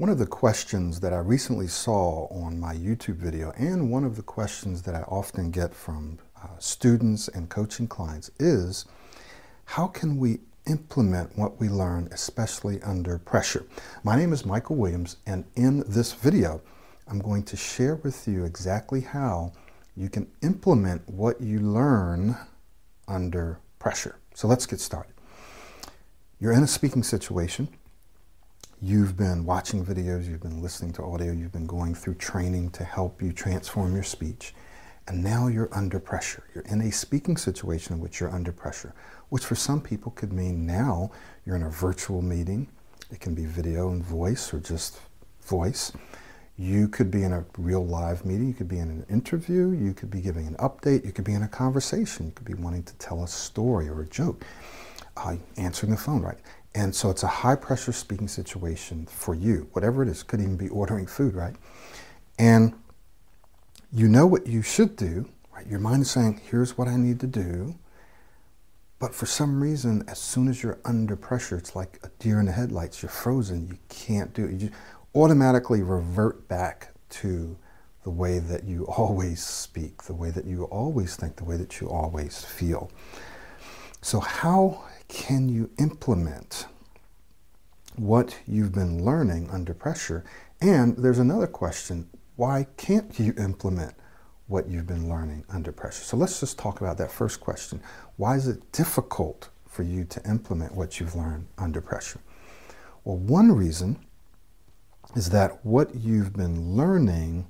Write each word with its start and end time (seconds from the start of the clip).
One 0.00 0.08
of 0.08 0.16
the 0.16 0.24
questions 0.24 1.00
that 1.00 1.12
I 1.12 1.18
recently 1.18 1.68
saw 1.68 2.26
on 2.28 2.58
my 2.58 2.74
YouTube 2.74 3.16
video, 3.16 3.52
and 3.58 3.90
one 3.90 4.02
of 4.02 4.16
the 4.16 4.22
questions 4.22 4.80
that 4.84 4.94
I 4.94 5.02
often 5.02 5.50
get 5.50 5.74
from 5.74 6.18
uh, 6.42 6.46
students 6.58 7.28
and 7.28 7.50
coaching 7.50 7.86
clients, 7.86 8.30
is 8.38 8.86
how 9.66 9.86
can 9.88 10.16
we 10.16 10.38
implement 10.66 11.36
what 11.36 11.60
we 11.60 11.68
learn, 11.68 12.08
especially 12.12 12.80
under 12.80 13.18
pressure? 13.18 13.66
My 14.02 14.16
name 14.16 14.32
is 14.32 14.46
Michael 14.46 14.76
Williams, 14.76 15.18
and 15.26 15.44
in 15.54 15.84
this 15.86 16.14
video, 16.14 16.62
I'm 17.06 17.18
going 17.18 17.42
to 17.42 17.56
share 17.58 17.96
with 17.96 18.26
you 18.26 18.46
exactly 18.46 19.02
how 19.02 19.52
you 19.98 20.08
can 20.08 20.28
implement 20.40 21.06
what 21.10 21.42
you 21.42 21.60
learn 21.60 22.38
under 23.06 23.58
pressure. 23.78 24.16
So 24.32 24.48
let's 24.48 24.64
get 24.64 24.80
started. 24.80 25.12
You're 26.38 26.52
in 26.52 26.62
a 26.62 26.66
speaking 26.66 27.02
situation 27.02 27.68
You've 28.82 29.14
been 29.14 29.44
watching 29.44 29.84
videos, 29.84 30.26
you've 30.26 30.40
been 30.40 30.62
listening 30.62 30.94
to 30.94 31.02
audio, 31.02 31.32
you've 31.32 31.52
been 31.52 31.66
going 31.66 31.94
through 31.94 32.14
training 32.14 32.70
to 32.70 32.82
help 32.82 33.20
you 33.20 33.30
transform 33.30 33.92
your 33.92 34.02
speech, 34.02 34.54
and 35.06 35.22
now 35.22 35.48
you're 35.48 35.68
under 35.70 36.00
pressure. 36.00 36.44
You're 36.54 36.64
in 36.64 36.80
a 36.80 36.90
speaking 36.90 37.36
situation 37.36 37.96
in 37.96 38.00
which 38.00 38.20
you're 38.20 38.30
under 38.30 38.52
pressure, 38.52 38.94
which 39.28 39.44
for 39.44 39.54
some 39.54 39.82
people 39.82 40.12
could 40.12 40.32
mean 40.32 40.64
now 40.64 41.10
you're 41.44 41.56
in 41.56 41.64
a 41.64 41.68
virtual 41.68 42.22
meeting. 42.22 42.68
It 43.10 43.20
can 43.20 43.34
be 43.34 43.44
video 43.44 43.90
and 43.90 44.02
voice 44.02 44.54
or 44.54 44.60
just 44.60 44.98
voice. 45.42 45.92
You 46.56 46.88
could 46.88 47.10
be 47.10 47.22
in 47.22 47.34
a 47.34 47.44
real 47.58 47.84
live 47.84 48.24
meeting, 48.24 48.48
you 48.48 48.54
could 48.54 48.68
be 48.68 48.78
in 48.78 48.88
an 48.88 49.04
interview, 49.10 49.72
you 49.72 49.92
could 49.92 50.10
be 50.10 50.22
giving 50.22 50.46
an 50.46 50.54
update, 50.54 51.04
you 51.04 51.12
could 51.12 51.24
be 51.26 51.34
in 51.34 51.42
a 51.42 51.48
conversation, 51.48 52.26
you 52.26 52.32
could 52.32 52.46
be 52.46 52.54
wanting 52.54 52.84
to 52.84 52.94
tell 52.94 53.24
a 53.24 53.28
story 53.28 53.90
or 53.90 54.00
a 54.00 54.08
joke, 54.08 54.42
uh, 55.18 55.36
answering 55.58 55.92
the 55.92 55.98
phone, 55.98 56.22
right? 56.22 56.38
And 56.74 56.94
so 56.94 57.10
it's 57.10 57.22
a 57.22 57.28
high 57.28 57.56
pressure 57.56 57.92
speaking 57.92 58.28
situation 58.28 59.06
for 59.06 59.34
you, 59.34 59.68
whatever 59.72 60.02
it 60.02 60.08
is. 60.08 60.22
Could 60.22 60.40
even 60.40 60.56
be 60.56 60.68
ordering 60.68 61.06
food, 61.06 61.34
right? 61.34 61.56
And 62.38 62.74
you 63.92 64.08
know 64.08 64.26
what 64.26 64.46
you 64.46 64.62
should 64.62 64.94
do, 64.96 65.28
right? 65.52 65.66
Your 65.66 65.80
mind 65.80 66.02
is 66.02 66.10
saying, 66.10 66.40
here's 66.48 66.78
what 66.78 66.86
I 66.86 66.96
need 66.96 67.18
to 67.20 67.26
do. 67.26 67.74
But 69.00 69.14
for 69.14 69.26
some 69.26 69.62
reason, 69.62 70.04
as 70.08 70.18
soon 70.18 70.46
as 70.46 70.62
you're 70.62 70.78
under 70.84 71.16
pressure, 71.16 71.56
it's 71.56 71.74
like 71.74 71.98
a 72.04 72.10
deer 72.18 72.38
in 72.38 72.46
the 72.46 72.52
headlights. 72.52 73.02
You're 73.02 73.10
frozen. 73.10 73.66
You 73.66 73.78
can't 73.88 74.32
do 74.34 74.44
it. 74.44 74.60
You 74.60 74.70
automatically 75.14 75.82
revert 75.82 76.46
back 76.48 76.92
to 77.10 77.56
the 78.04 78.10
way 78.10 78.38
that 78.38 78.64
you 78.64 78.84
always 78.96 79.44
speak, 79.44 80.04
the 80.04 80.14
way 80.14 80.30
that 80.30 80.44
you 80.44 80.64
always 80.64 81.16
think, 81.16 81.36
the 81.36 81.44
way 81.44 81.56
that 81.56 81.80
you 81.80 81.88
always 81.88 82.44
feel. 82.44 82.90
So, 84.02 84.20
how 84.20 84.84
can 85.08 85.48
you 85.48 85.70
implement 85.78 86.66
what 87.96 88.38
you've 88.46 88.72
been 88.72 89.04
learning 89.04 89.48
under 89.50 89.74
pressure? 89.74 90.24
And 90.60 90.96
there's 90.96 91.18
another 91.18 91.46
question 91.46 92.08
why 92.36 92.66
can't 92.78 93.18
you 93.18 93.34
implement 93.36 93.94
what 94.46 94.66
you've 94.66 94.86
been 94.86 95.08
learning 95.08 95.44
under 95.50 95.72
pressure? 95.72 96.02
So 96.02 96.16
let's 96.16 96.40
just 96.40 96.58
talk 96.58 96.80
about 96.80 96.96
that 96.98 97.12
first 97.12 97.38
question. 97.38 97.82
Why 98.16 98.36
is 98.36 98.48
it 98.48 98.72
difficult 98.72 99.50
for 99.68 99.82
you 99.82 100.04
to 100.06 100.26
implement 100.26 100.74
what 100.74 100.98
you've 100.98 101.14
learned 101.14 101.46
under 101.58 101.82
pressure? 101.82 102.20
Well, 103.04 103.18
one 103.18 103.52
reason 103.52 103.98
is 105.14 105.30
that 105.30 105.64
what 105.64 105.94
you've 105.94 106.32
been 106.32 106.76
learning 106.76 107.46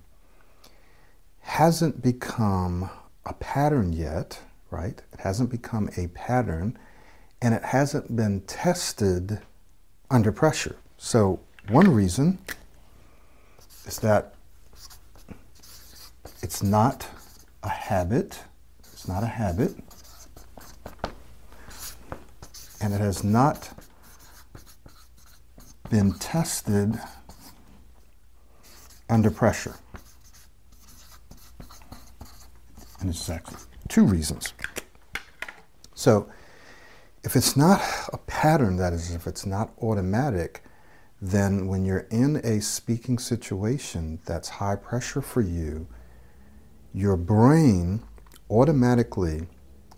hasn't 1.40 2.02
become 2.02 2.90
a 3.26 3.34
pattern 3.34 3.92
yet, 3.92 4.40
right? 4.70 5.00
It 5.12 5.20
hasn't 5.20 5.50
become 5.50 5.88
a 5.96 6.08
pattern 6.08 6.78
and 7.42 7.54
it 7.54 7.64
hasn't 7.64 8.16
been 8.16 8.40
tested 8.42 9.40
under 10.10 10.32
pressure. 10.32 10.76
So, 10.98 11.40
one 11.68 11.94
reason 11.94 12.38
is 13.86 13.98
that 14.00 14.34
it's 16.42 16.62
not 16.62 17.06
a 17.62 17.68
habit, 17.68 18.40
it's 18.92 19.06
not 19.06 19.22
a 19.22 19.26
habit, 19.26 19.74
and 22.80 22.92
it 22.92 23.00
has 23.00 23.22
not 23.22 23.70
been 25.90 26.12
tested 26.14 26.98
under 29.08 29.30
pressure. 29.30 29.76
And 33.00 33.10
it's 33.10 33.28
actually 33.28 33.58
two 33.88 34.04
reasons. 34.04 34.52
So, 35.94 36.28
if 37.22 37.36
it's 37.36 37.56
not 37.56 37.82
a 38.12 38.18
pattern, 38.40 38.78
that 38.78 38.94
is, 38.94 39.14
if 39.14 39.26
it's 39.26 39.44
not 39.44 39.70
automatic, 39.82 40.62
then 41.20 41.66
when 41.66 41.84
you're 41.84 42.06
in 42.10 42.36
a 42.36 42.58
speaking 42.58 43.18
situation 43.18 44.18
that's 44.24 44.48
high 44.48 44.76
pressure 44.76 45.20
for 45.20 45.42
you, 45.42 45.86
your 46.94 47.18
brain 47.18 48.02
automatically 48.48 49.46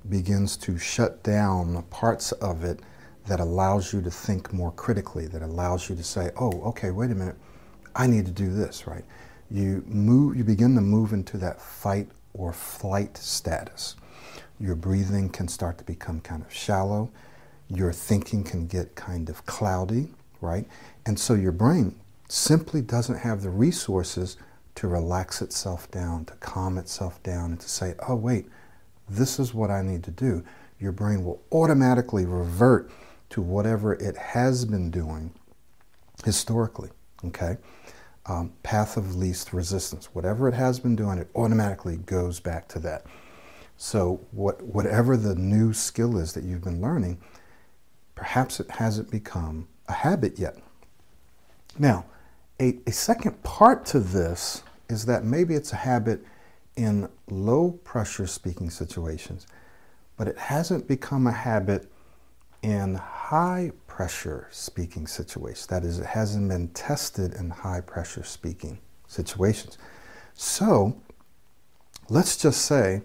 begins 0.09 0.57
to 0.57 0.77
shut 0.77 1.23
down 1.23 1.85
parts 1.85 2.33
of 2.33 2.65
it 2.65 2.81
that 3.29 3.39
allows 3.39 3.93
you 3.93 4.03
to 4.03 4.11
think 4.11 4.53
more 4.53 4.73
critically, 4.73 5.29
that 5.29 5.43
allows 5.43 5.89
you 5.89 5.95
to 5.95 6.03
say, 6.03 6.33
oh, 6.37 6.51
okay, 6.63 6.91
wait 6.91 7.13
a 7.13 7.15
minute, 7.15 7.37
I 7.95 8.09
need 8.09 8.27
to 8.27 8.33
do 8.33 8.53
this, 8.53 8.89
right? 8.89 9.05
You 9.53 9.85
move, 9.87 10.37
you 10.37 10.43
begin 10.43 10.75
to 10.75 10.81
move 10.81 11.13
into 11.13 11.39
that 11.39 11.63
fight 11.63 12.09
or 12.35 12.53
flight 12.53 13.17
status. 13.17 13.95
Your 14.59 14.75
breathing 14.75 15.29
can 15.29 15.47
start 15.47 15.79
to 15.79 15.85
become 15.85 16.21
kind 16.21 16.43
of 16.43 16.53
shallow, 16.53 17.13
your 17.75 17.93
thinking 17.93 18.45
can 18.45 18.67
get 18.67 18.95
kind 18.95 19.29
of 19.29 19.45
cloudy, 19.47 20.09
right? 20.41 20.67
And 21.07 21.19
so 21.19 21.35
your 21.35 21.53
brain 21.53 21.95
simply 22.29 22.81
doesn't 22.81 23.19
have 23.19 23.43
the 23.43 23.51
resources 23.51 24.37
to 24.75 24.89
relax 24.89 25.43
itself 25.43 25.91
down, 25.91 26.25
to 26.27 26.35
calm 26.35 26.79
itself 26.79 27.23
down, 27.23 27.53
and 27.53 27.61
to 27.61 27.69
say, 27.69 27.95
oh, 28.09 28.17
wait, 28.17 28.47
this 29.09 29.39
is 29.39 29.53
what 29.53 29.71
I 29.71 29.83
need 29.83 30.03
to 30.05 30.11
do. 30.11 30.45
Your 30.81 30.93
brain 30.93 31.25
will 31.25 31.43
automatically 31.53 32.25
revert 32.25 32.91
to 33.31 33.43
whatever 33.43 33.95
it 33.95 34.17
has 34.17 34.65
been 34.65 34.91
doing 34.91 35.33
historically, 36.25 36.91
okay? 37.25 37.57
Um, 38.27 38.53
path 38.63 38.97
of 38.97 39.17
least 39.17 39.53
resistance. 39.53 40.15
Whatever 40.15 40.49
it 40.49 40.55
has 40.55 40.79
been 40.79 40.97
doing, 40.97 41.19
it 41.19 41.29
automatically 41.35 41.97
goes 41.97 42.41
back 42.41 42.69
to 42.69 42.79
that. 42.81 43.05
So, 43.77 44.21
what, 44.31 44.63
whatever 44.63 45.17
the 45.17 45.35
new 45.35 45.73
skill 45.73 46.19
is 46.19 46.33
that 46.35 46.45
you've 46.45 46.63
been 46.63 46.81
learning, 46.81 47.19
perhaps 48.23 48.61
it 48.61 48.71
hasn't 48.71 49.11
become 49.11 49.67
a 49.89 49.93
habit 49.93 50.39
yet. 50.39 50.57
Now, 51.77 52.05
a, 52.61 52.79
a 52.87 52.93
second 52.93 53.43
part 53.43 53.85
to 53.87 53.99
this 53.99 54.63
is 54.89 55.07
that 55.07 55.25
maybe 55.25 55.55
it's 55.57 55.73
a 55.73 55.77
habit 55.77 56.25
in 56.77 57.09
low 57.29 57.73
pressure 57.83 58.29
speaking 58.29 58.71
situations, 58.71 59.49
but 60.17 60.29
it 60.29 60.39
hasn't 60.39 60.87
become 60.87 61.27
a 61.27 61.33
habit 61.33 61.91
in 62.63 62.95
high 62.95 63.73
pressure 63.89 64.47
speaking 64.53 65.09
situations. 65.09 65.67
That 65.67 65.83
is, 65.83 65.99
it 65.99 66.07
hasn't 66.07 66.49
been 66.49 66.69
tested 66.69 67.35
in 67.35 67.51
high 67.51 67.81
pressure 67.81 68.23
speaking 68.23 68.79
situations. 69.09 69.79
So, 70.33 70.97
let's 72.09 72.37
just 72.37 72.67
say 72.67 73.03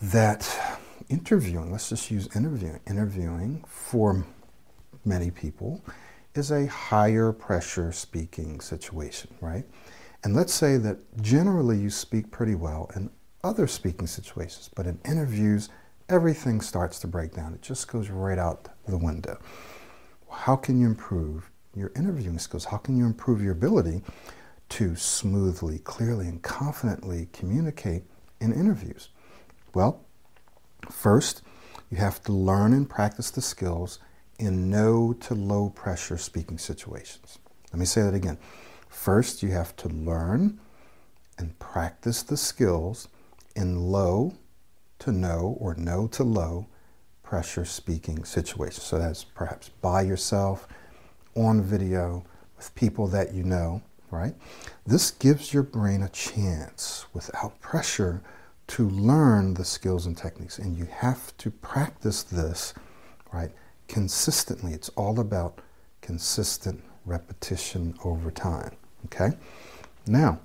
that 0.00 0.71
interviewing, 1.12 1.70
let's 1.70 1.90
just 1.90 2.10
use 2.10 2.26
interviewing, 2.34 2.80
interviewing 2.88 3.62
for 3.68 4.24
many 5.04 5.30
people 5.30 5.84
is 6.34 6.50
a 6.50 6.66
higher 6.66 7.32
pressure 7.32 7.92
speaking 7.92 8.58
situation, 8.60 9.28
right? 9.42 9.66
And 10.24 10.34
let's 10.34 10.54
say 10.54 10.78
that 10.78 10.96
generally 11.20 11.76
you 11.76 11.90
speak 11.90 12.30
pretty 12.30 12.54
well 12.54 12.90
in 12.96 13.10
other 13.44 13.66
speaking 13.66 14.06
situations, 14.06 14.70
but 14.74 14.86
in 14.86 14.98
interviews, 15.04 15.68
everything 16.08 16.62
starts 16.62 16.98
to 17.00 17.06
break 17.06 17.34
down. 17.34 17.52
It 17.52 17.60
just 17.60 17.88
goes 17.88 18.08
right 18.08 18.38
out 18.38 18.68
the 18.88 18.96
window. 18.96 19.38
How 20.30 20.56
can 20.56 20.80
you 20.80 20.86
improve 20.86 21.50
your 21.74 21.92
interviewing 21.94 22.38
skills? 22.38 22.64
How 22.64 22.78
can 22.78 22.96
you 22.96 23.04
improve 23.04 23.42
your 23.42 23.52
ability 23.52 24.00
to 24.70 24.96
smoothly, 24.96 25.80
clearly, 25.80 26.26
and 26.26 26.40
confidently 26.40 27.28
communicate 27.34 28.04
in 28.40 28.54
interviews? 28.54 29.10
Well, 29.74 30.06
first, 30.90 31.42
you 31.90 31.98
have 31.98 32.22
to 32.24 32.32
learn 32.32 32.72
and 32.72 32.88
practice 32.88 33.30
the 33.30 33.42
skills 33.42 33.98
in 34.38 34.70
no 34.70 35.12
to 35.12 35.34
low 35.34 35.70
pressure 35.70 36.18
speaking 36.18 36.58
situations. 36.58 37.38
Let 37.72 37.78
me 37.78 37.86
say 37.86 38.02
that 38.02 38.14
again. 38.14 38.38
First, 38.88 39.42
you 39.42 39.50
have 39.50 39.76
to 39.76 39.88
learn 39.88 40.58
and 41.38 41.58
practice 41.58 42.22
the 42.22 42.36
skills 42.36 43.08
in 43.54 43.90
low 43.90 44.34
to 45.00 45.12
no 45.12 45.56
or 45.60 45.74
no 45.74 46.06
to 46.08 46.24
low 46.24 46.66
pressure 47.22 47.64
speaking 47.64 48.24
situations. 48.24 48.84
So 48.84 48.98
that's 48.98 49.24
perhaps 49.24 49.70
by 49.80 50.02
yourself, 50.02 50.68
on 51.34 51.62
video, 51.62 52.24
with 52.56 52.74
people 52.74 53.06
that 53.08 53.32
you 53.32 53.42
know, 53.42 53.82
right? 54.10 54.34
This 54.86 55.10
gives 55.10 55.52
your 55.54 55.62
brain 55.62 56.02
a 56.02 56.08
chance 56.10 57.06
without 57.14 57.60
pressure 57.60 58.22
to 58.72 58.88
learn 58.88 59.52
the 59.52 59.66
skills 59.66 60.06
and 60.06 60.16
techniques. 60.16 60.58
And 60.58 60.78
you 60.78 60.86
have 60.86 61.36
to 61.36 61.50
practice 61.50 62.22
this, 62.22 62.72
right, 63.30 63.50
consistently. 63.86 64.72
It's 64.72 64.88
all 64.90 65.20
about 65.20 65.58
consistent 66.00 66.82
repetition 67.04 67.94
over 68.02 68.30
time. 68.30 68.74
Okay? 69.04 69.36
Now, 70.06 70.40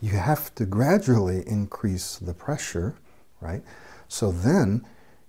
you 0.00 0.10
have 0.10 0.54
to 0.54 0.64
gradually 0.64 1.42
increase 1.48 2.18
the 2.18 2.32
pressure, 2.34 2.94
right? 3.40 3.62
So 4.06 4.30
then 4.30 4.86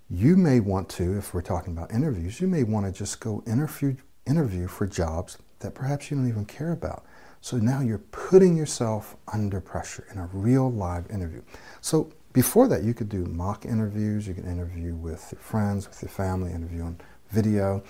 you 0.08 0.36
may 0.36 0.60
want 0.60 0.88
to, 0.90 1.18
if 1.18 1.34
we're 1.34 1.42
talking 1.42 1.76
about 1.76 1.90
interviews, 1.90 2.40
you 2.40 2.46
may 2.46 2.62
want 2.62 2.86
to 2.86 2.92
just 2.92 3.18
go 3.18 3.42
interview, 3.48 3.96
interview 4.28 4.68
for 4.68 4.86
jobs 4.86 5.38
that 5.60 5.74
perhaps 5.74 6.10
you 6.10 6.16
don't 6.16 6.28
even 6.28 6.44
care 6.44 6.72
about. 6.72 7.04
So 7.40 7.56
now 7.56 7.80
you're 7.80 7.98
putting 7.98 8.56
yourself 8.56 9.16
under 9.32 9.60
pressure 9.60 10.06
in 10.12 10.18
a 10.18 10.28
real 10.32 10.70
live 10.70 11.10
interview. 11.10 11.42
So 11.80 12.12
before 12.32 12.68
that, 12.68 12.82
you 12.82 12.94
could 12.94 13.08
do 13.08 13.24
mock 13.26 13.64
interviews, 13.64 14.26
you 14.26 14.34
can 14.34 14.44
interview 14.44 14.94
with 14.94 15.28
your 15.32 15.40
friends, 15.40 15.88
with 15.88 16.02
your 16.02 16.10
family, 16.10 16.52
interview 16.52 16.82
on 16.82 17.00
video. 17.30 17.82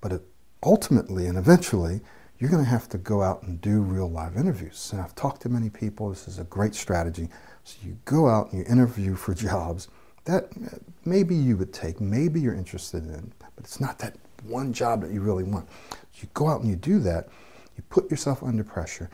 But 0.00 0.22
ultimately 0.62 1.26
and 1.26 1.38
eventually, 1.38 2.00
you're 2.38 2.50
going 2.50 2.64
to 2.64 2.70
have 2.70 2.88
to 2.88 2.98
go 2.98 3.22
out 3.22 3.42
and 3.42 3.60
do 3.60 3.82
real 3.82 4.10
live 4.10 4.36
interviews. 4.36 4.90
And 4.92 5.00
I've 5.00 5.14
talked 5.14 5.42
to 5.42 5.48
many 5.48 5.68
people. 5.68 6.08
This 6.08 6.26
is 6.26 6.38
a 6.38 6.44
great 6.44 6.74
strategy. 6.74 7.28
So 7.64 7.76
you 7.84 7.98
go 8.06 8.28
out 8.28 8.52
and 8.52 8.60
you 8.60 8.72
interview 8.72 9.14
for 9.14 9.34
jobs 9.48 9.88
that 10.24 10.44
uh, 10.44 10.76
maybe 11.04 11.34
you 11.34 11.56
would 11.56 11.72
take, 11.72 12.00
maybe 12.00 12.40
you're 12.40 12.54
interested 12.54 13.04
in, 13.04 13.32
but 13.38 13.50
it's 13.58 13.80
not 13.80 13.98
that 13.98 14.16
one 14.44 14.72
job 14.72 15.02
that 15.02 15.10
you 15.10 15.20
really 15.20 15.44
want. 15.44 15.68
You 16.14 16.28
go 16.34 16.48
out 16.48 16.60
and 16.60 16.70
you 16.70 16.76
do 16.76 16.98
that. 17.00 17.28
You 17.76 17.82
put 17.88 18.10
yourself 18.10 18.42
under 18.42 18.64
pressure, 18.64 19.08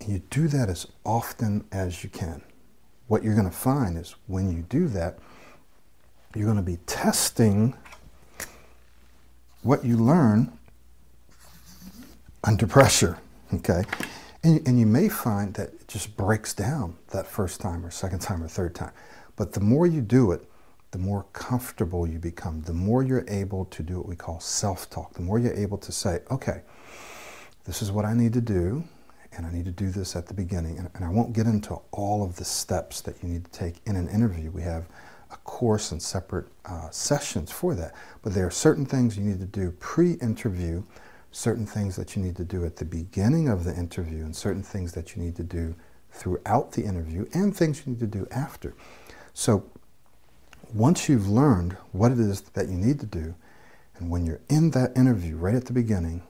and 0.00 0.10
you 0.10 0.22
do 0.30 0.48
that 0.48 0.68
as 0.68 0.86
often 1.04 1.64
as 1.72 2.04
you 2.04 2.10
can. 2.10 2.42
What 3.06 3.24
you're 3.24 3.34
going 3.34 3.48
to 3.48 3.56
find 3.56 3.96
is 3.96 4.14
when 4.26 4.50
you 4.50 4.62
do 4.68 4.88
that, 4.88 5.18
you're 6.34 6.44
going 6.44 6.56
to 6.56 6.62
be 6.62 6.78
testing 6.86 7.74
what 9.62 9.84
you 9.84 9.96
learn 9.96 10.52
under 12.44 12.66
pressure, 12.66 13.18
okay? 13.54 13.82
And, 14.42 14.66
and 14.66 14.78
you 14.78 14.86
may 14.86 15.08
find 15.08 15.52
that 15.54 15.68
it 15.74 15.88
just 15.88 16.16
breaks 16.16 16.54
down 16.54 16.96
that 17.08 17.26
first 17.26 17.60
time 17.60 17.84
or 17.84 17.90
second 17.90 18.20
time 18.20 18.42
or 18.42 18.48
third 18.48 18.74
time. 18.74 18.92
But 19.36 19.52
the 19.52 19.60
more 19.60 19.86
you 19.86 20.00
do 20.00 20.32
it, 20.32 20.49
the 20.90 20.98
more 20.98 21.26
comfortable 21.32 22.06
you 22.06 22.18
become, 22.18 22.62
the 22.62 22.72
more 22.72 23.02
you're 23.02 23.24
able 23.28 23.64
to 23.66 23.82
do 23.82 23.98
what 23.98 24.08
we 24.08 24.16
call 24.16 24.40
self 24.40 24.90
talk, 24.90 25.14
the 25.14 25.22
more 25.22 25.38
you're 25.38 25.54
able 25.54 25.78
to 25.78 25.92
say, 25.92 26.20
okay, 26.30 26.62
this 27.64 27.82
is 27.82 27.92
what 27.92 28.04
I 28.04 28.14
need 28.14 28.32
to 28.32 28.40
do, 28.40 28.84
and 29.32 29.46
I 29.46 29.52
need 29.52 29.66
to 29.66 29.70
do 29.70 29.90
this 29.90 30.16
at 30.16 30.26
the 30.26 30.34
beginning. 30.34 30.78
And, 30.78 30.90
and 30.94 31.04
I 31.04 31.08
won't 31.08 31.32
get 31.32 31.46
into 31.46 31.78
all 31.92 32.24
of 32.24 32.36
the 32.36 32.44
steps 32.44 33.00
that 33.02 33.22
you 33.22 33.28
need 33.28 33.44
to 33.44 33.50
take 33.50 33.76
in 33.86 33.96
an 33.96 34.08
interview. 34.08 34.50
We 34.50 34.62
have 34.62 34.88
a 35.30 35.36
course 35.38 35.92
and 35.92 36.02
separate 36.02 36.46
uh, 36.64 36.90
sessions 36.90 37.52
for 37.52 37.74
that. 37.76 37.94
But 38.22 38.34
there 38.34 38.46
are 38.46 38.50
certain 38.50 38.84
things 38.84 39.16
you 39.16 39.24
need 39.24 39.38
to 39.40 39.46
do 39.46 39.70
pre 39.78 40.14
interview 40.14 40.82
certain 41.32 41.66
things 41.66 41.96
that 41.96 42.16
you 42.16 42.22
need 42.22 42.36
to 42.36 42.44
do 42.44 42.64
at 42.64 42.76
the 42.76 42.84
beginning 42.84 43.48
of 43.48 43.64
the 43.64 43.74
interview 43.74 44.24
and 44.24 44.34
certain 44.34 44.62
things 44.62 44.92
that 44.92 45.14
you 45.14 45.22
need 45.22 45.36
to 45.36 45.44
do 45.44 45.74
throughout 46.10 46.72
the 46.72 46.84
interview 46.84 47.26
and 47.34 47.56
things 47.56 47.82
you 47.84 47.92
need 47.92 48.00
to 48.00 48.06
do 48.06 48.26
after. 48.30 48.74
So 49.32 49.64
once 50.74 51.08
you've 51.08 51.28
learned 51.28 51.76
what 51.92 52.12
it 52.12 52.18
is 52.18 52.40
that 52.40 52.68
you 52.68 52.76
need 52.76 53.00
to 53.00 53.06
do, 53.06 53.34
and 53.98 54.10
when 54.10 54.24
you're 54.24 54.40
in 54.48 54.70
that 54.70 54.96
interview 54.96 55.36
right 55.36 55.54
at 55.54 55.66
the 55.66 55.72
beginning, 55.72 56.22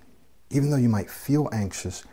even 0.50 0.70
though 0.70 0.76
you 0.76 0.88
might 0.88 1.10
feel 1.10 1.48
anxious, 1.52 2.04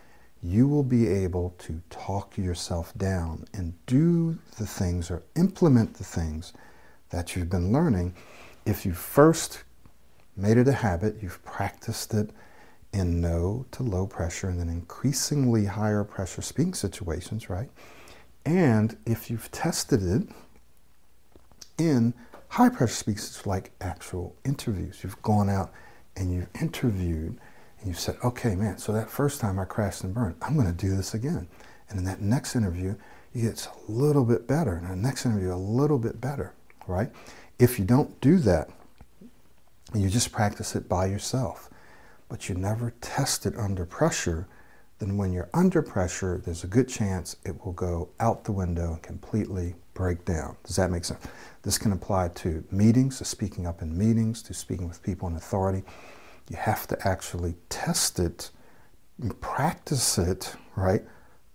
you 0.42 0.68
will 0.68 0.84
be 0.84 1.08
able 1.08 1.54
to 1.58 1.82
talk 1.90 2.38
yourself 2.38 2.92
down 2.96 3.44
and 3.52 3.74
do 3.86 4.38
the 4.56 4.66
things 4.66 5.10
or 5.10 5.22
implement 5.36 5.94
the 5.94 6.04
things 6.04 6.52
that 7.10 7.34
you've 7.34 7.50
been 7.50 7.72
learning 7.72 8.14
if 8.68 8.84
you 8.84 8.92
first 8.92 9.64
made 10.36 10.58
it 10.58 10.68
a 10.68 10.72
habit, 10.72 11.16
you've 11.22 11.42
practiced 11.42 12.12
it, 12.12 12.30
in 12.92 13.20
no 13.20 13.66
to 13.70 13.82
low 13.82 14.06
pressure 14.06 14.48
and 14.48 14.60
then 14.60 14.68
increasingly 14.68 15.64
higher 15.64 16.04
pressure 16.04 16.42
speaking 16.42 16.74
situations, 16.74 17.50
right? 17.50 17.70
And 18.44 18.96
if 19.04 19.30
you've 19.30 19.50
tested 19.50 20.02
it 20.02 20.28
in 21.78 22.14
high 22.48 22.68
pressure 22.68 22.94
speakers 22.94 23.46
like 23.46 23.72
actual 23.80 24.34
interviews, 24.44 25.00
you've 25.02 25.20
gone 25.22 25.48
out 25.48 25.72
and 26.16 26.32
you've 26.32 26.48
interviewed 26.60 27.38
and 27.78 27.86
you've 27.86 28.00
said, 28.00 28.16
okay, 28.24 28.54
man, 28.54 28.78
so 28.78 28.92
that 28.92 29.10
first 29.10 29.40
time 29.40 29.58
I 29.58 29.64
crashed 29.64 30.02
and 30.02 30.12
burned, 30.12 30.36
I'm 30.42 30.54
going 30.54 30.66
to 30.66 30.72
do 30.72 30.96
this 30.96 31.14
again. 31.14 31.48
And 31.88 31.98
in 31.98 32.04
that 32.04 32.20
next 32.20 32.56
interview, 32.56 32.96
it 33.34 33.42
gets 33.42 33.66
a 33.66 33.90
little 33.90 34.24
bit 34.24 34.46
better. 34.46 34.74
And 34.74 34.90
the 34.90 34.96
next 34.96 35.24
interview, 35.24 35.52
a 35.52 35.54
little 35.54 35.98
bit 35.98 36.20
better, 36.20 36.54
right? 36.86 37.10
If 37.58 37.78
you 37.78 37.84
don't 37.84 38.20
do 38.20 38.38
that, 38.38 38.70
and 39.92 40.02
you 40.02 40.10
just 40.10 40.32
practice 40.32 40.76
it 40.76 40.88
by 40.88 41.06
yourself, 41.06 41.70
but 42.28 42.48
you 42.48 42.54
never 42.54 42.92
test 43.00 43.46
it 43.46 43.56
under 43.56 43.86
pressure, 43.86 44.46
then 44.98 45.16
when 45.16 45.32
you're 45.32 45.48
under 45.54 45.80
pressure, 45.80 46.40
there's 46.44 46.64
a 46.64 46.68
good 46.68 46.88
chance 46.88 47.36
it 47.44 47.64
will 47.64 47.72
go 47.72 48.08
out 48.18 48.44
the 48.44 48.52
window 48.52 48.94
and 48.94 49.02
completely 49.02 49.74
break 49.94 50.24
down. 50.24 50.56
Does 50.64 50.76
that 50.76 50.90
make 50.90 51.04
sense? 51.04 51.24
This 51.62 51.78
can 51.78 51.92
apply 51.92 52.28
to 52.28 52.64
meetings, 52.70 53.18
to 53.18 53.24
speaking 53.24 53.66
up 53.66 53.80
in 53.82 53.96
meetings, 53.96 54.42
to 54.42 54.54
speaking 54.54 54.88
with 54.88 55.02
people 55.02 55.28
in 55.28 55.36
authority. 55.36 55.84
You 56.50 56.56
have 56.56 56.86
to 56.88 57.08
actually 57.08 57.54
test 57.68 58.18
it, 58.18 58.50
and 59.20 59.38
practice 59.40 60.18
it, 60.18 60.54
right, 60.76 61.02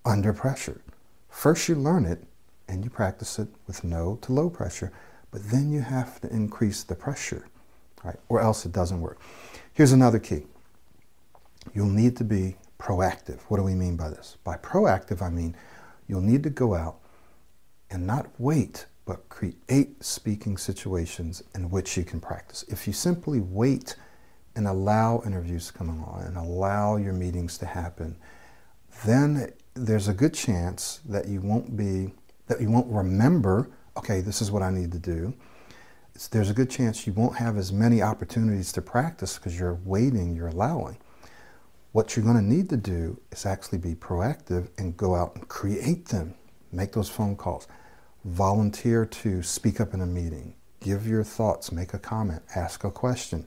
under 0.06 0.34
pressure. 0.34 0.81
First, 1.30 1.68
you 1.68 1.75
learn 1.75 2.06
it 2.06 2.24
and 2.68 2.84
you 2.84 2.89
practice 2.89 3.39
it 3.39 3.48
with 3.68 3.84
no 3.84 4.18
to 4.22 4.34
low 4.34 4.50
pressure, 4.50 4.92
but 5.31 5.42
then 5.50 5.72
you 5.72 5.81
have 5.81 6.22
to 6.22 6.30
increase 6.30 6.84
the 6.84 6.96
pressure, 6.96 7.48
right, 8.04 8.19
or 8.30 8.42
else 8.42 8.66
it 8.66 8.72
doesn't 8.72 9.01
work. 9.01 9.19
Here's 9.74 9.92
another 9.92 10.19
key 10.19 10.46
you'll 11.74 11.88
need 11.88 12.18
to 12.18 12.24
be 12.25 12.57
proactive. 12.83 13.39
What 13.47 13.57
do 13.57 13.63
we 13.63 13.75
mean 13.75 13.95
by 13.95 14.09
this? 14.09 14.38
By 14.44 14.57
proactive, 14.57 15.21
I 15.21 15.30
mean 15.30 15.56
you'll 16.07 16.21
need 16.21 16.44
to 16.44 16.50
go 16.50 16.75
out 16.75 16.97
and 17.89 18.06
not 18.06 18.27
wait, 18.38 18.85
but 19.06 19.30
create 19.30 20.03
speaking 20.03 20.57
situations 20.57 21.44
in 21.56 21.69
which 21.69 21.95
you 21.95 22.03
can 22.03 22.19
practice. 22.19 22.65
If 22.68 22.85
you 22.85 22.94
simply 22.94 23.39
wait 23.39 23.95
and 24.56 24.68
allow 24.68 25.24
interviews 25.25 25.68
to 25.68 25.74
come 25.74 25.89
along 25.89 26.25
and 26.25 26.38
allow 26.38 26.97
your 26.97 27.13
meetings 27.13 27.57
to 27.59 27.65
happen, 27.65 28.18
then 29.06 29.53
there's 29.74 30.09
a 30.09 30.13
good 30.13 30.33
chance 30.33 31.00
that 31.06 31.27
you 31.27 31.39
won't 31.41 31.75
be 31.75 32.13
that 32.47 32.59
you 32.59 32.69
won't 32.69 32.91
remember, 32.91 33.69
okay, 33.95 34.19
this 34.19 34.41
is 34.41 34.51
what 34.51 34.62
I 34.62 34.69
need 34.69 34.91
to 34.91 35.00
do. 35.00 35.33
There's 36.29 36.50
a 36.50 36.53
good 36.53 36.69
chance 36.69 37.07
you 37.07 37.13
won't 37.13 37.38
have 37.38 37.57
as 37.57 37.71
many 37.71 38.01
opportunities 38.01 38.74
to 38.74 38.81
practice 38.81 39.38
because 39.38 39.57
you're 39.57 39.79
waiting, 39.86 40.36
you're 40.36 40.50
allowing. 40.50 40.97
What 41.94 42.16
you're 42.16 42.25
going 42.25 42.38
to 42.38 42.42
need 42.42 42.69
to 42.69 42.78
do 42.78 43.19
is 43.31 43.45
actually 43.45 43.78
be 43.78 43.94
proactive 43.94 44.67
and 44.79 44.98
go 44.98 45.13
out 45.13 45.36
and 45.36 45.48
create 45.48 46.08
them. 46.08 46.34
Make 46.72 46.94
those 46.94 47.08
phone 47.08 47.36
calls. 47.36 47.67
Volunteer 48.25 49.06
to 49.06 49.44
speak 49.44 49.79
up 49.79 49.94
in 49.94 50.01
a 50.01 50.06
meeting. 50.08 50.56
Give 50.79 51.06
your 51.08 51.24
thoughts, 51.24 51.72
make 51.72 51.94
a 51.94 52.00
comment, 52.00 52.41
ask 52.56 52.84
a 52.84 52.89
question. 52.89 53.46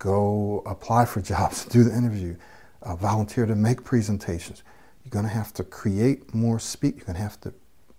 Go 0.00 0.64
apply 0.66 1.04
for 1.04 1.20
jobs, 1.32 1.64
do 1.64 1.84
the 1.84 1.96
interview. 1.96 2.34
Uh, 2.82 2.96
volunteer 2.96 3.46
to 3.46 3.54
make 3.54 3.84
presentations. 3.84 4.64
You're 5.04 5.10
going 5.10 5.26
to 5.26 5.30
have 5.30 5.54
to 5.54 5.62
create 5.62 6.34
more 6.34 6.58
speak. 6.58 6.96
You're 6.96 7.06
going 7.06 7.16
to 7.16 7.22
have 7.22 7.40
to 7.42 7.54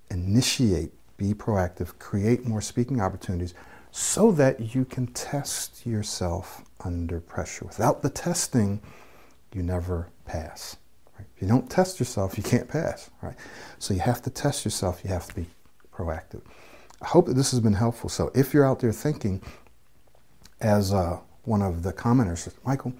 initiate, 0.09 0.91
be 1.15 1.33
proactive, 1.33 1.97
create 1.97 2.45
more 2.45 2.59
speaking 2.59 2.99
opportunities 2.99 3.53
so 3.91 4.33
that 4.33 4.75
you 4.75 4.83
can 4.83 5.07
test 5.07 5.85
yourself 5.85 6.61
under 6.83 7.21
pressure. 7.21 7.63
Without 7.63 8.01
the 8.01 8.09
testing, 8.09 8.81
you 9.53 9.63
never 9.63 10.09
pass. 10.25 10.77
Right? 11.17 11.27
If 11.35 11.41
you 11.41 11.47
don't 11.47 11.69
test 11.69 11.99
yourself, 11.99 12.37
you 12.37 12.43
can't 12.43 12.67
pass. 12.67 13.09
Right? 13.21 13.35
So 13.79 13.93
you 13.93 13.99
have 13.99 14.21
to 14.23 14.29
test 14.29 14.65
yourself. 14.65 15.01
You 15.03 15.09
have 15.09 15.27
to 15.27 15.35
be 15.35 15.47
proactive. 15.93 16.41
I 17.01 17.07
hope 17.07 17.25
that 17.27 17.33
this 17.33 17.51
has 17.51 17.59
been 17.59 17.73
helpful. 17.73 18.09
So 18.09 18.31
if 18.35 18.53
you're 18.53 18.65
out 18.65 18.79
there 18.79 18.91
thinking, 18.91 19.41
as 20.59 20.93
uh, 20.93 21.19
one 21.43 21.61
of 21.61 21.83
the 21.83 21.91
commenters 21.91 22.51
Michael, 22.65 22.93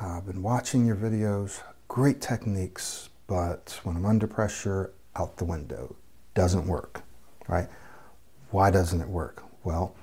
uh, 0.00 0.18
I've 0.18 0.26
been 0.26 0.42
watching 0.42 0.86
your 0.86 0.96
videos, 0.96 1.60
great 1.86 2.20
techniques, 2.20 3.08
but 3.26 3.78
when 3.84 3.96
I'm 3.96 4.06
under 4.06 4.26
pressure, 4.26 4.92
out 5.16 5.36
the 5.36 5.44
window, 5.44 5.96
doesn't 6.34 6.66
work. 6.66 7.02
Right? 7.48 7.68
Why 8.50 8.70
doesn't 8.70 9.00
it 9.00 9.08
work? 9.08 9.42
Well, 9.64 9.94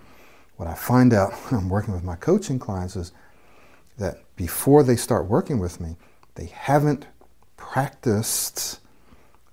what 0.58 0.68
I 0.68 0.74
find 0.74 1.14
out 1.14 1.34
when 1.50 1.60
I'm 1.60 1.70
working 1.70 1.94
with 1.94 2.04
my 2.04 2.16
coaching 2.16 2.60
clients 2.60 2.96
is 2.96 3.12
that 3.98 4.18
before 4.36 4.84
they 4.84 4.96
start 4.96 5.28
working 5.28 5.60
with 5.60 5.80
me, 5.80 5.96
they 6.36 6.46
haven't 6.46 7.08
practiced 7.58 8.80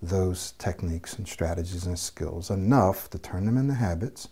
those 0.00 0.52
techniques 0.58 1.14
and 1.14 1.28
strategies 1.28 1.86
and 1.86 1.98
skills 1.98 2.50
enough 2.50 3.08
to 3.10 3.18
turn 3.18 3.46
them 3.46 3.56
into 3.56 3.74
habits. 3.74 4.28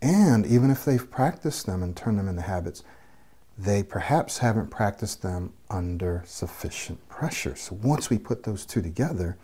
And 0.00 0.44
even 0.44 0.70
if 0.70 0.84
they've 0.84 1.08
practiced 1.10 1.66
them 1.66 1.82
and 1.82 1.96
turned 1.96 2.18
them 2.18 2.28
into 2.28 2.42
habits, 2.42 2.82
they 3.56 3.82
perhaps 3.84 4.38
haven't 4.38 4.70
practiced 4.70 5.22
them 5.22 5.52
under 5.70 6.22
sufficient 6.26 7.08
pressure. 7.08 7.54
So 7.54 7.78
once 7.82 8.10
we 8.10 8.18
put 8.18 8.42
those 8.42 8.66
two 8.66 8.82
together, 8.82 9.38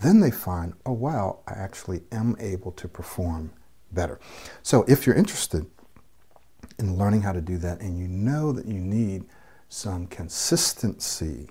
then 0.00 0.20
they 0.20 0.30
find, 0.30 0.72
oh 0.86 0.92
wow, 0.92 1.40
I 1.46 1.52
actually 1.52 2.02
am 2.10 2.36
able 2.40 2.72
to 2.72 2.88
perform 2.88 3.52
better. 3.92 4.18
So 4.62 4.84
if 4.88 5.06
you're 5.06 5.16
interested 5.16 5.66
in 6.78 6.96
learning 6.96 7.22
how 7.22 7.32
to 7.32 7.40
do 7.40 7.58
that 7.58 7.80
and 7.80 7.98
you 7.98 8.08
know 8.08 8.52
that 8.52 8.66
you 8.66 8.80
need 8.80 9.24
some 9.68 10.06
consistency, 10.06 11.48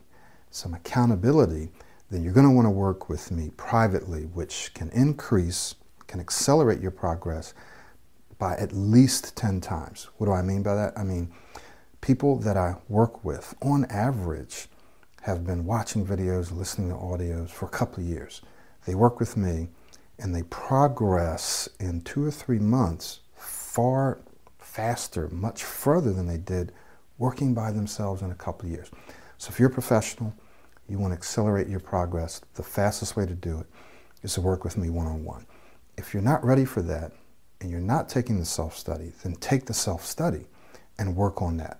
some 0.51 0.73
accountability, 0.73 1.71
then 2.09 2.23
you're 2.23 2.33
going 2.33 2.45
to 2.45 2.51
want 2.51 2.65
to 2.65 2.71
work 2.71 3.09
with 3.09 3.31
me 3.31 3.51
privately, 3.55 4.23
which 4.23 4.73
can 4.73 4.89
increase, 4.89 5.75
can 6.07 6.19
accelerate 6.19 6.81
your 6.81 6.91
progress 6.91 7.53
by 8.39 8.55
at 8.55 8.73
least 8.73 9.35
10 9.35 9.61
times. 9.61 10.09
What 10.17 10.27
do 10.27 10.33
I 10.33 10.41
mean 10.41 10.63
by 10.63 10.75
that? 10.75 10.97
I 10.97 11.03
mean, 11.03 11.31
people 12.01 12.37
that 12.39 12.57
I 12.57 12.75
work 12.87 13.23
with, 13.23 13.53
on 13.61 13.85
average, 13.85 14.67
have 15.23 15.45
been 15.45 15.65
watching 15.65 16.05
videos, 16.05 16.51
listening 16.51 16.89
to 16.89 16.95
audios 16.95 17.49
for 17.49 17.65
a 17.65 17.69
couple 17.69 18.03
of 18.03 18.09
years. 18.09 18.41
They 18.85 18.95
work 18.95 19.19
with 19.19 19.37
me 19.37 19.69
and 20.17 20.33
they 20.33 20.43
progress 20.43 21.69
in 21.79 22.01
two 22.01 22.25
or 22.25 22.31
three 22.31 22.59
months 22.59 23.19
far 23.35 24.19
faster, 24.69 25.27
much 25.29 25.63
further 25.63 26.13
than 26.13 26.27
they 26.27 26.37
did 26.37 26.71
working 27.17 27.53
by 27.53 27.71
themselves 27.71 28.21
in 28.21 28.31
a 28.31 28.35
couple 28.35 28.67
of 28.67 28.71
years. 28.71 28.89
So 29.37 29.49
if 29.49 29.59
you're 29.59 29.69
a 29.69 29.73
professional, 29.73 30.33
you 30.87 30.99
want 30.99 31.11
to 31.11 31.17
accelerate 31.17 31.67
your 31.67 31.79
progress, 31.79 32.41
the 32.55 32.63
fastest 32.63 33.15
way 33.15 33.25
to 33.25 33.35
do 33.35 33.59
it 33.59 33.67
is 34.23 34.33
to 34.35 34.41
work 34.41 34.63
with 34.63 34.77
me 34.77 34.89
one-on-one. 34.89 35.45
If 35.97 36.13
you're 36.13 36.23
not 36.23 36.43
ready 36.43 36.65
for 36.65 36.81
that 36.83 37.11
and 37.61 37.69
you're 37.69 37.79
not 37.79 38.09
taking 38.09 38.39
the 38.39 38.45
self-study, 38.45 39.11
then 39.23 39.35
take 39.35 39.65
the 39.65 39.73
self-study 39.73 40.45
and 40.97 41.15
work 41.15 41.41
on 41.41 41.57
that. 41.57 41.79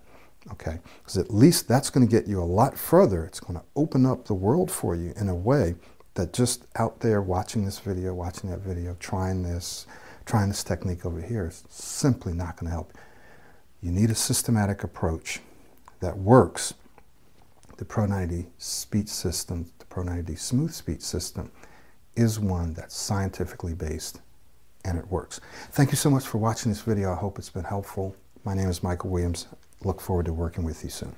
Okay? 0.52 0.78
Because 0.98 1.16
at 1.16 1.32
least 1.32 1.68
that's 1.68 1.90
going 1.90 2.06
to 2.06 2.10
get 2.10 2.28
you 2.28 2.42
a 2.42 2.44
lot 2.44 2.76
further. 2.76 3.24
It's 3.24 3.40
going 3.40 3.58
to 3.58 3.64
open 3.76 4.04
up 4.04 4.26
the 4.26 4.34
world 4.34 4.70
for 4.70 4.94
you 4.94 5.12
in 5.16 5.28
a 5.28 5.34
way 5.34 5.74
that 6.14 6.32
just 6.32 6.66
out 6.76 7.00
there 7.00 7.22
watching 7.22 7.64
this 7.64 7.78
video, 7.78 8.14
watching 8.14 8.50
that 8.50 8.60
video, 8.60 8.96
trying 8.98 9.42
this, 9.42 9.86
trying 10.30 10.48
this 10.48 10.62
technique 10.62 11.04
over 11.04 11.20
here 11.20 11.48
is 11.48 11.64
simply 11.68 12.32
not 12.32 12.56
going 12.56 12.66
to 12.66 12.70
help. 12.70 12.96
You 13.82 13.90
need 13.90 14.10
a 14.10 14.14
systematic 14.14 14.84
approach 14.84 15.40
that 15.98 16.16
works. 16.16 16.72
The 17.78 17.84
Pro90 17.84 18.46
speech 18.56 19.08
system, 19.08 19.72
the 19.80 19.86
Pro90 19.86 20.38
smooth 20.38 20.72
speech 20.72 21.00
system, 21.00 21.50
is 22.14 22.38
one 22.38 22.74
that's 22.74 22.94
scientifically 22.94 23.74
based 23.74 24.20
and 24.84 24.96
it 24.96 25.08
works. 25.08 25.40
Thank 25.72 25.90
you 25.90 25.96
so 25.96 26.10
much 26.10 26.26
for 26.26 26.38
watching 26.38 26.70
this 26.70 26.82
video. 26.82 27.10
I 27.10 27.16
hope 27.16 27.36
it's 27.36 27.50
been 27.50 27.64
helpful. 27.64 28.14
My 28.44 28.54
name 28.54 28.68
is 28.68 28.84
Michael 28.84 29.10
Williams. 29.10 29.48
Look 29.82 30.00
forward 30.00 30.26
to 30.26 30.32
working 30.32 30.62
with 30.62 30.84
you 30.84 30.90
soon. 30.90 31.16